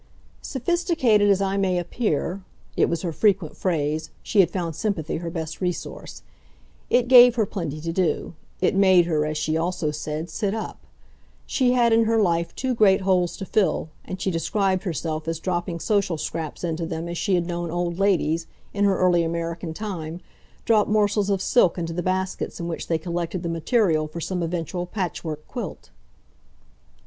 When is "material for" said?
23.49-24.19